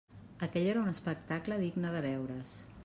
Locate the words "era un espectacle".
0.71-1.61